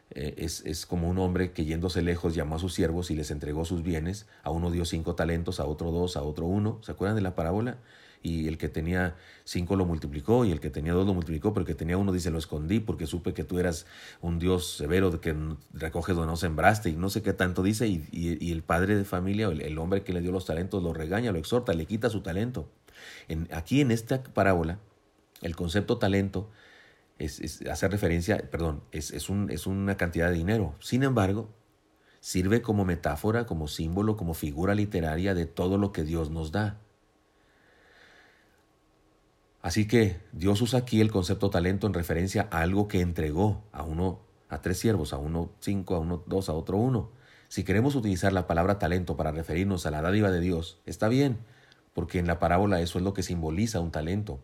[0.10, 3.29] eh, es, es, como un hombre que yéndose lejos llamó a sus siervos y les
[3.29, 4.25] entregó sus bienes.
[4.41, 6.79] A uno dio cinco talentos, a otro dos, a otro uno.
[6.81, 7.77] ¿Se acuerdan de la parábola?
[8.25, 11.61] Y el que tenía cinco lo multiplicó y el que tenía dos lo multiplicó, pero
[11.61, 13.85] el que tenía uno dice lo escondí porque supe que tú eras
[14.19, 15.35] un Dios severo de que
[15.73, 19.47] recoges donde no sembraste y no sé qué tanto dice y, el padre de familia,
[19.47, 22.21] el, el, hombre que le dio los talentos, lo regaña, lo exhorta, le quita su
[22.21, 22.67] talento.
[23.27, 24.79] En, aquí en esta parábola,
[25.41, 26.49] el concepto talento
[27.19, 30.73] es, hace referencia, perdón, es, es, un, es una cantidad de dinero.
[30.79, 31.53] Sin embargo,
[32.21, 36.81] sirve como metáfora, como símbolo, como figura literaria de todo lo que Dios nos da.
[39.65, 43.82] Así que Dios usa aquí el concepto talento en referencia a algo que entregó a
[43.82, 47.10] uno, a tres siervos, a uno cinco, a uno dos, a otro uno.
[47.47, 51.39] Si queremos utilizar la palabra talento para referirnos a la dádiva de Dios, está bien,
[51.95, 54.39] porque en la parábola eso es lo que simboliza un talento.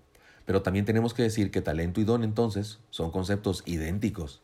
[0.46, 4.42] Pero también tenemos que decir que talento y don entonces son conceptos idénticos.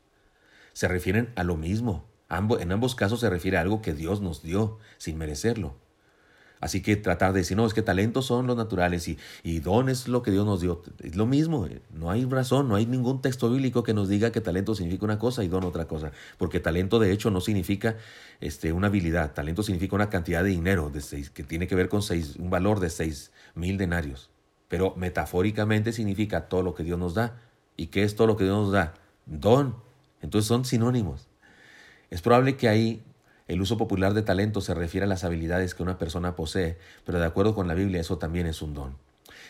[0.74, 2.06] Se refieren a lo mismo.
[2.30, 5.74] En ambos casos se refiere a algo que Dios nos dio sin merecerlo.
[6.60, 10.08] Así que tratar de decir, no, es que talentos son los naturales y, don es
[10.08, 10.82] lo que Dios nos dio.
[11.04, 14.32] Es lo mismo, eh, no hay razón, no hay ningún texto bíblico que nos diga
[14.32, 16.12] que talento significa una cosa y don otra cosa.
[16.38, 17.96] Porque talento de hecho no significa
[18.41, 21.89] este, una habilidad, talento significa una cantidad de dinero de seis, que tiene que ver
[21.89, 24.30] con seis, un valor de seis mil denarios.
[24.67, 27.39] Pero metafóricamente significa todo lo que Dios nos da.
[27.78, 28.96] ¿Y qué es todo lo que Dios nos da?
[29.26, 29.76] Don.
[30.22, 31.28] Entonces son sinónimos.
[32.10, 33.04] Es probable que ahí
[33.48, 37.20] el uso popular de talento se refiere a las habilidades que una persona posee, pero
[37.20, 38.96] de acuerdo con la Biblia eso también es un don.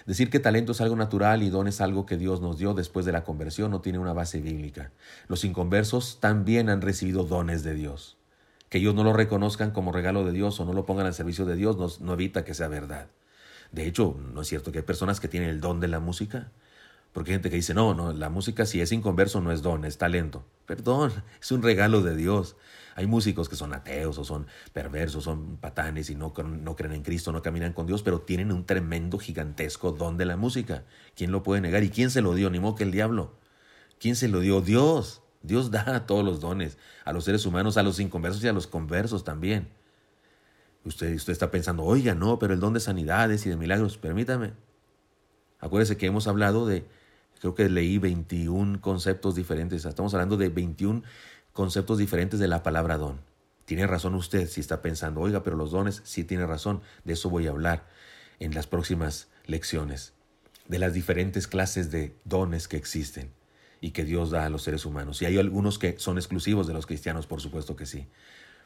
[0.06, 3.06] Decir que talento es algo natural y don es algo que Dios nos dio después
[3.06, 4.92] de la conversión no tiene una base bíblica.
[5.28, 8.16] Los inconversos también han recibido dones de Dios.
[8.70, 11.46] Que ellos no lo reconozcan como regalo de Dios o no lo pongan al servicio
[11.46, 13.08] de Dios no, no evita que sea verdad.
[13.72, 16.52] De hecho, ¿no es cierto que hay personas que tienen el don de la música?
[17.14, 19.86] Porque hay gente que dice, no, no, la música si es inconverso no es don,
[19.86, 20.46] es talento.
[20.66, 22.56] Perdón, es un regalo de Dios.
[22.96, 27.04] Hay músicos que son ateos o son perversos, son patanes y no, no creen en
[27.04, 30.84] Cristo, no caminan con Dios, pero tienen un tremendo, gigantesco don de la música.
[31.16, 31.84] ¿Quién lo puede negar?
[31.84, 32.50] ¿Y quién se lo dio?
[32.50, 33.36] Ni modo que el diablo.
[34.00, 34.62] ¿Quién se lo dio?
[34.62, 35.22] Dios.
[35.44, 38.68] Dios da todos los dones a los seres humanos, a los inconversos y a los
[38.68, 39.70] conversos también.
[40.84, 44.54] Usted, usted está pensando, oiga, no, pero el don de sanidades y de milagros, permítame.
[45.60, 46.88] Acuérdese que hemos hablado de,
[47.40, 49.86] creo que leí 21 conceptos diferentes.
[49.86, 51.04] Estamos hablando de 21
[51.54, 53.20] conceptos diferentes de la palabra don.
[53.66, 56.82] Tiene razón usted si está pensando, oiga, pero los dones, sí tiene razón.
[57.04, 57.86] De eso voy a hablar
[58.40, 60.14] en las próximas lecciones.
[60.68, 63.32] De las diferentes clases de dones que existen
[63.82, 65.22] y que Dios da a los seres humanos.
[65.22, 68.08] Y hay algunos que son exclusivos de los cristianos, por supuesto que sí.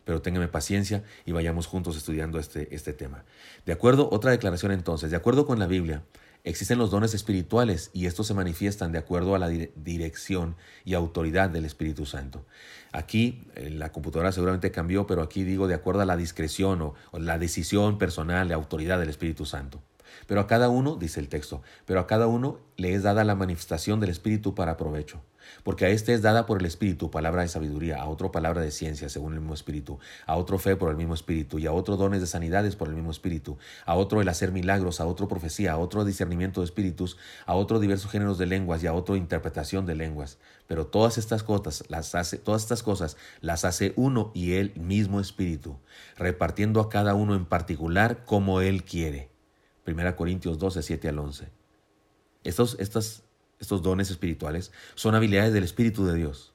[0.05, 3.23] Pero téngame paciencia y vayamos juntos estudiando este, este tema.
[3.65, 6.03] De acuerdo, otra declaración entonces, de acuerdo con la Biblia,
[6.43, 11.49] existen los dones espirituales y estos se manifiestan de acuerdo a la dirección y autoridad
[11.49, 12.45] del Espíritu Santo.
[12.91, 16.95] Aquí eh, la computadora seguramente cambió, pero aquí digo de acuerdo a la discreción o,
[17.13, 19.81] la decisión personal y autoridad del Espíritu Santo.
[20.27, 23.35] Pero a cada uno, dice el texto, pero a cada uno le es dada la
[23.35, 25.21] manifestación del Espíritu para provecho.
[25.63, 28.71] Porque a éste es dada por el Espíritu palabra de sabiduría, a otro palabra de
[28.71, 31.97] ciencia según el mismo Espíritu, a otro fe por el mismo Espíritu, y a otro
[31.97, 35.73] dones de sanidades por el mismo Espíritu, a otro el hacer milagros, a otro profecía,
[35.73, 39.85] a otro discernimiento de espíritus, a otro diversos géneros de lenguas y a otro interpretación
[39.85, 40.37] de lenguas.
[40.67, 45.19] Pero todas estas cosas las hace, todas estas cosas las hace uno y el mismo
[45.19, 45.77] Espíritu,
[46.17, 49.29] repartiendo a cada uno en particular como él quiere.
[49.85, 51.49] 1 Corintios 12, 7 al 11.
[52.43, 53.23] Estos,
[53.61, 56.53] estos dones espirituales son habilidades del Espíritu de Dios.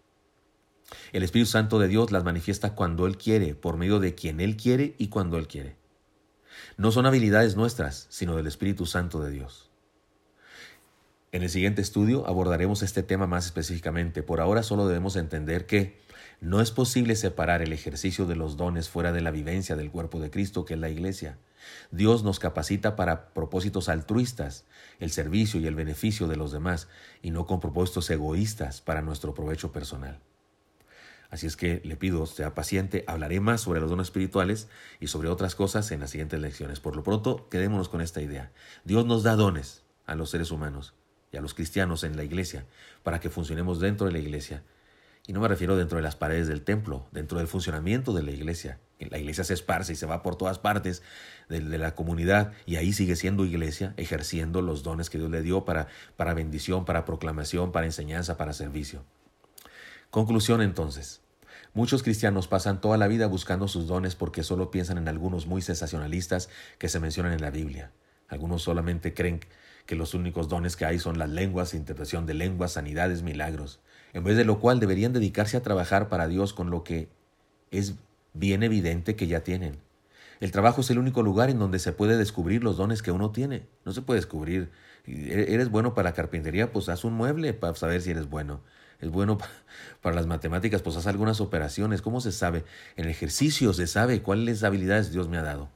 [1.13, 4.57] El Espíritu Santo de Dios las manifiesta cuando Él quiere, por medio de quien Él
[4.57, 5.77] quiere y cuando Él quiere.
[6.77, 9.71] No son habilidades nuestras, sino del Espíritu Santo de Dios.
[11.33, 14.23] En el siguiente estudio abordaremos este tema más específicamente.
[14.23, 15.99] Por ahora solo debemos entender que
[16.41, 20.21] no es posible separar el ejercicio de los dones fuera de la vivencia del cuerpo
[20.21, 21.39] de Cristo, que es la Iglesia.
[21.91, 24.65] Dios nos capacita para propósitos altruistas,
[24.99, 26.89] el servicio y el beneficio de los demás,
[27.23, 30.21] y no con propósitos egoístas para nuestro provecho personal.
[31.31, 34.69] Así es que le pido, sea paciente, hablaré más sobre los dones espirituales
[35.01, 36.81] y sobre otras cosas en las siguientes lecciones.
[36.81, 38.53] Por lo pronto, quedémonos con esta idea.
[38.85, 40.95] Dios nos da dones a los seres humanos
[41.33, 42.65] y a los cristianos en la iglesia
[43.03, 44.63] para que funcionemos dentro de la iglesia
[45.27, 48.31] y no me refiero dentro de las paredes del templo, dentro del funcionamiento de la
[48.31, 48.79] iglesia.
[49.01, 51.03] La iglesia se esparce y se va por todas partes
[51.49, 55.65] de, la comunidad y ahí sigue siendo iglesia, ejerciendo los dones que Dios le dio
[55.65, 59.05] para, para bendición, para proclamación, para enseñanza, para servicio.
[60.11, 61.21] Conclusión entonces.
[61.75, 65.61] Muchos cristianos pasan toda la vida buscando sus dones porque solo piensan en algunos muy
[65.61, 67.91] sensacionalistas que se mencionan en la Biblia.
[68.29, 69.41] Algunos solamente creen
[69.85, 73.81] que los únicos dones que hay son las lenguas, interpretación de lenguas, sanidades, milagros
[74.17, 77.11] en vez de lo cual deberían dedicarse a trabajar para Dios con lo que
[77.71, 77.97] es
[78.33, 79.77] bien evidente que ya tienen.
[80.41, 83.31] El trabajo es el único lugar en donde se puede descubrir los dones que uno
[83.31, 83.67] tiene.
[83.85, 84.71] No se puede descubrir.
[85.07, 86.73] E-, ¿Eres bueno para la carpintería?
[86.73, 88.63] Pues haz un mueble para saber si eres bueno.
[89.03, 89.37] ¿Es bueno
[90.01, 90.81] para las matemáticas?
[90.81, 92.01] Pues haz algunas operaciones.
[92.01, 92.65] ¿Cómo se sabe?
[92.97, 95.69] En ejercicio se sabe cuáles habilidades Dios me ha dado.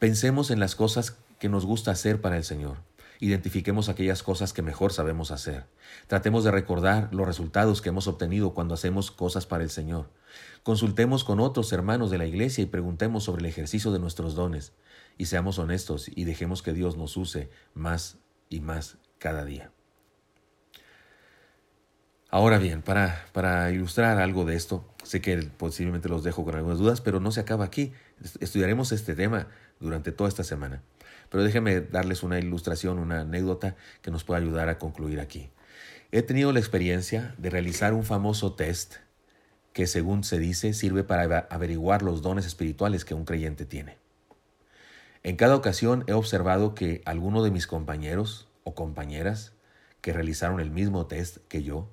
[0.00, 2.78] Pensemos en las cosas que nos gusta hacer para el Señor.
[3.22, 5.66] Identifiquemos aquellas cosas que mejor sabemos hacer.
[6.08, 10.10] Tratemos de recordar los resultados que hemos obtenido cuando hacemos cosas para el Señor.
[10.64, 14.72] Consultemos con otros hermanos de la iglesia y preguntemos sobre el ejercicio de nuestros dones.
[15.18, 19.70] Y seamos honestos y dejemos que Dios nos use más y más cada día.
[22.28, 26.80] Ahora bien, para, para ilustrar algo de esto, sé que posiblemente los dejo con algunas
[26.80, 27.92] dudas, pero no se acaba aquí.
[28.40, 29.46] Estudiaremos este tema
[29.78, 30.82] durante toda esta semana.
[31.32, 35.48] Pero déjenme darles una ilustración, una anécdota que nos pueda ayudar a concluir aquí.
[36.10, 38.96] He tenido la experiencia de realizar un famoso test
[39.72, 43.96] que, según se dice, sirve para averiguar los dones espirituales que un creyente tiene.
[45.22, 49.54] En cada ocasión he observado que alguno de mis compañeros o compañeras
[50.02, 51.88] que realizaron el mismo test que yo,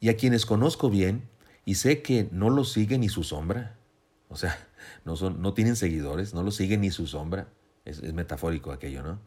[0.00, 1.28] y a quienes conozco bien
[1.64, 3.76] y sé que no lo sigue ni su sombra,
[4.28, 4.58] o sea,
[5.04, 7.46] no, son, no tienen seguidores, no lo sigue ni su sombra,
[7.84, 9.20] es, metafórico aquello, ¿no?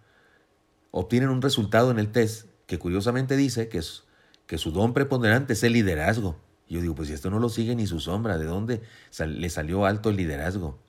[0.92, 3.82] Obtienen un resultado en el test que curiosamente dice que,
[4.46, 6.38] que su don preponderante es el liderazgo.
[6.70, 8.82] Yo digo, pues si esto no lo sigue ni su sombra, ¿de dónde
[9.26, 10.80] le salió alto el liderazgo?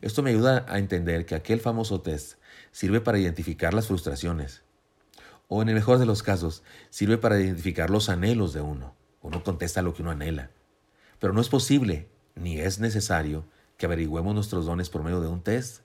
[0.00, 2.38] Esto me ayuda a entender que aquel famoso test
[2.72, 4.62] sirve para identificar las frustraciones,
[5.48, 8.94] o en el mejor de los casos, sirve para identificar los anhelos de uno.
[9.20, 10.50] Uno contesta lo que uno anhela.
[11.18, 13.44] Pero no es posible, ni es necesario,
[13.76, 15.82] que averigüemos nuestros dones por medio de un test.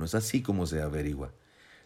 [0.00, 1.30] No es así como se averigua.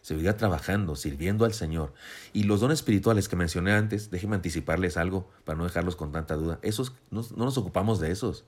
[0.01, 1.93] Se vive trabajando, sirviendo al Señor.
[2.33, 6.35] Y los dones espirituales que mencioné antes, déjenme anticiparles algo para no dejarlos con tanta
[6.35, 6.59] duda.
[6.61, 8.45] Esos, no, nos ocupamos de esos.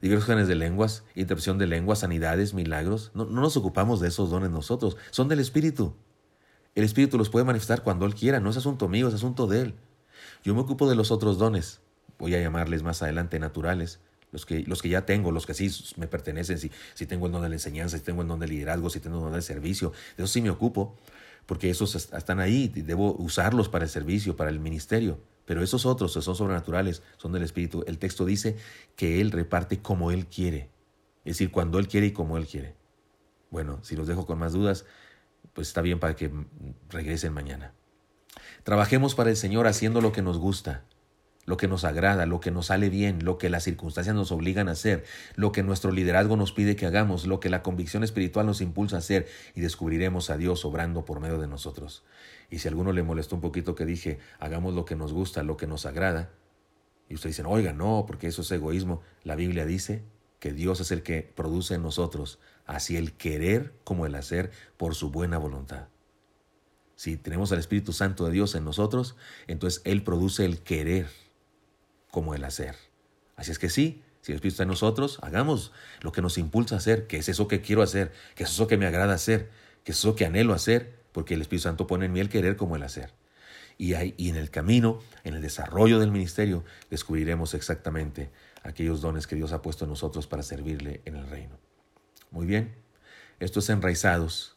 [0.00, 3.10] Diversos dones de lenguas, interpretación de lenguas, sanidades, milagros.
[3.14, 4.96] No, no nos ocupamos de esos dones nosotros.
[5.10, 5.94] Son del Espíritu.
[6.74, 9.60] El Espíritu los puede manifestar cuando Él quiera, no es asunto mío, es asunto de
[9.60, 9.74] Él.
[10.42, 11.80] Yo me ocupo de los otros dones,
[12.18, 14.00] voy a llamarles más adelante naturales,
[14.32, 17.32] los que, los que ya tengo, los que sí me pertenecen, si, si tengo el
[17.32, 19.42] don de la enseñanza, si tengo el don del liderazgo, si tengo el don del
[19.42, 20.96] servicio, de eso sí me ocupo,
[21.46, 25.20] porque esos están ahí y debo usarlos para el servicio, para el ministerio.
[25.44, 27.84] Pero esos otros, son sobrenaturales, son del Espíritu.
[27.86, 28.56] El texto dice
[28.96, 30.70] que Él reparte como Él quiere,
[31.24, 32.74] es decir, cuando Él quiere y como Él quiere.
[33.50, 34.86] Bueno, si los dejo con más dudas,
[35.52, 36.30] pues está bien para que
[36.88, 37.74] regresen mañana.
[38.62, 40.84] Trabajemos para el Señor haciendo lo que nos gusta,
[41.44, 44.68] lo que nos agrada, lo que nos sale bien, lo que las circunstancias nos obligan
[44.68, 48.46] a hacer, lo que nuestro liderazgo nos pide que hagamos, lo que la convicción espiritual
[48.46, 52.04] nos impulsa a hacer y descubriremos a Dios obrando por medio de nosotros.
[52.50, 55.42] Y si a alguno le molestó un poquito que dije, hagamos lo que nos gusta,
[55.42, 56.30] lo que nos agrada,
[57.08, 60.02] y ustedes dicen, oiga, no, porque eso es egoísmo, la Biblia dice
[60.38, 64.94] que Dios es el que produce en nosotros así el querer como el hacer por
[64.94, 65.88] su buena voluntad.
[66.96, 69.16] Si tenemos al Espíritu Santo de Dios en nosotros,
[69.46, 71.06] entonces Él produce el querer
[72.12, 72.76] como el hacer.
[73.34, 76.76] Así es que sí, si el Espíritu está en nosotros, hagamos lo que nos impulsa
[76.76, 79.50] a hacer, que es eso que quiero hacer, que es eso que me agrada hacer,
[79.82, 82.56] que es eso que anhelo hacer, porque el Espíritu Santo pone en mí el querer
[82.56, 83.14] como el hacer.
[83.78, 88.30] Y, y en el camino, en el desarrollo del ministerio, descubriremos exactamente
[88.62, 91.58] aquellos dones que Dios ha puesto en nosotros para servirle en el reino.
[92.30, 92.76] Muy bien,
[93.40, 94.56] esto es enraizados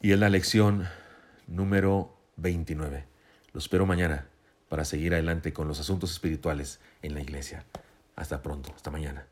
[0.00, 0.88] y es la lección
[1.48, 3.06] número 29.
[3.52, 4.28] Lo espero mañana
[4.74, 7.64] para seguir adelante con los asuntos espirituales en la iglesia.
[8.16, 9.24] Hasta pronto, hasta mañana.